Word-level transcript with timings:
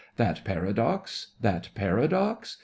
That 0.15 0.43
paradox? 0.43 1.27
That 1.41 1.69
paradox? 1.75 2.57